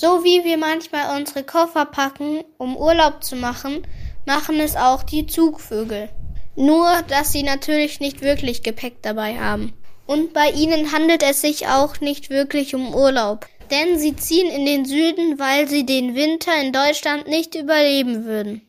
[0.00, 3.86] So wie wir manchmal unsere Koffer packen, um Urlaub zu machen,
[4.24, 6.08] machen es auch die Zugvögel.
[6.56, 9.74] Nur, dass sie natürlich nicht wirklich Gepäck dabei haben.
[10.06, 13.46] Und bei ihnen handelt es sich auch nicht wirklich um Urlaub.
[13.70, 18.66] Denn sie ziehen in den Süden, weil sie den Winter in Deutschland nicht überleben würden.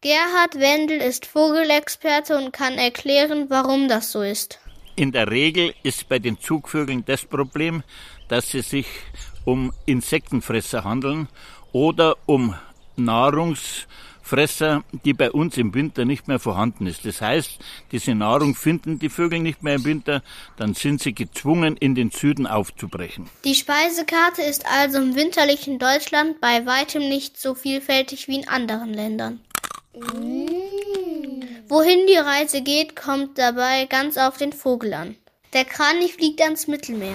[0.00, 4.58] Gerhard Wendel ist Vogelexperte und kann erklären, warum das so ist.
[4.96, 7.82] In der Regel ist bei den Zugvögeln das Problem,
[8.28, 8.86] dass sie sich
[9.44, 11.28] um Insektenfresser handeln
[11.72, 12.54] oder um
[12.96, 13.86] Nahrungs
[14.30, 17.04] Fresser, die bei uns im Winter nicht mehr vorhanden ist.
[17.04, 17.58] Das heißt,
[17.90, 20.22] diese Nahrung finden die Vögel nicht mehr im Winter,
[20.56, 23.28] dann sind sie gezwungen, in den Süden aufzubrechen.
[23.44, 28.94] Die Speisekarte ist also im winterlichen Deutschland bei weitem nicht so vielfältig wie in anderen
[28.94, 29.40] Ländern.
[29.94, 30.39] Mm.
[31.70, 35.14] Wohin die Reise geht, kommt dabei ganz auf den Vogel an.
[35.52, 37.14] Der Kranich fliegt ans Mittelmeer.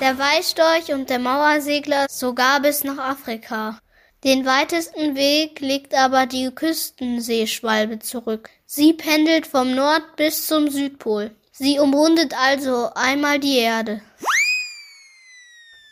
[0.00, 3.78] Der Weißstorch und der Mauersegler sogar bis nach Afrika.
[4.24, 8.48] Den weitesten Weg legt aber die Küstenseeschwalbe zurück.
[8.64, 11.30] Sie pendelt vom Nord- bis zum Südpol.
[11.52, 14.00] Sie umrundet also einmal die Erde.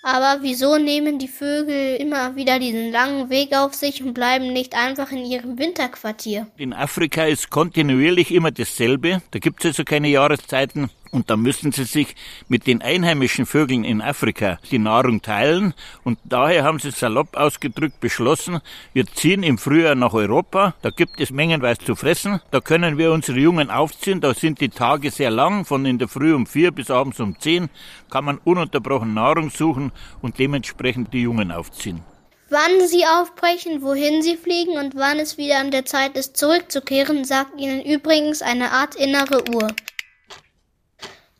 [0.07, 4.77] Aber wieso nehmen die Vögel immer wieder diesen langen Weg auf sich und bleiben nicht
[4.77, 6.47] einfach in ihrem Winterquartier?
[6.57, 9.21] In Afrika ist kontinuierlich immer dasselbe.
[9.33, 10.91] Da gibt es also keine Jahreszeiten.
[11.11, 12.15] Und da müssen sie sich
[12.49, 15.75] mit den einheimischen Vögeln in Afrika die Nahrung teilen.
[16.05, 18.61] Und daher haben sie salopp ausgedrückt beschlossen,
[18.93, 20.75] wir ziehen im Frühjahr nach Europa.
[20.83, 22.41] Da gibt es mengenweise zu fressen.
[22.51, 24.21] Da können wir unsere Jungen aufziehen.
[24.21, 25.65] Da sind die Tage sehr lang.
[25.65, 27.69] Von in der Früh um vier bis abends um zehn
[28.11, 32.03] kann man ununterbrochen Nahrung suchen und dementsprechend die Jungen aufziehen.
[32.49, 37.25] Wann sie aufbrechen, wohin sie fliegen und wann es wieder an der Zeit ist, zurückzukehren,
[37.25, 39.67] sagt ihnen übrigens eine Art innere Uhr.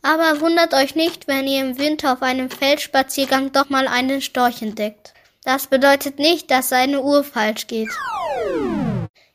[0.07, 4.63] Aber wundert euch nicht, wenn ihr im Winter auf einem Feldspaziergang doch mal einen Storch
[4.63, 5.13] entdeckt.
[5.43, 7.89] Das bedeutet nicht, dass seine Uhr falsch geht.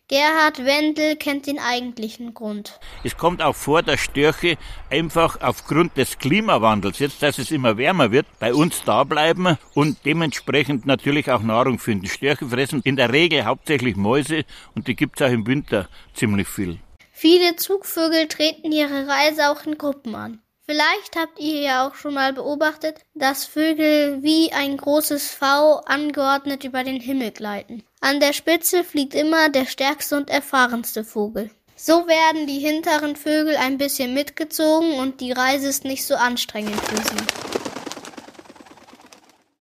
[0.08, 2.80] Gerhard Wendel kennt den eigentlichen Grund.
[3.03, 4.58] Es kommt auch vor, dass Störche
[4.89, 9.98] einfach aufgrund des Klimawandels, jetzt dass es immer wärmer wird, bei uns da bleiben und
[10.05, 12.08] dementsprechend natürlich auch Nahrung finden.
[12.08, 16.48] Störche fressen in der Regel hauptsächlich Mäuse und die gibt es auch im Winter ziemlich
[16.48, 16.80] viel.
[17.11, 20.42] Viele Zugvögel treten ihre Reise auch in Gruppen an.
[20.71, 26.64] Vielleicht habt ihr ja auch schon mal beobachtet, dass Vögel wie ein großes V angeordnet
[26.64, 27.83] über den Himmel gleiten.
[27.99, 31.52] An der Spitze fliegt immer der stärkste und erfahrenste Vogel.
[31.76, 36.80] So werden die hinteren Vögel ein bisschen mitgezogen und die Reise ist nicht so anstrengend
[36.80, 37.61] für sie.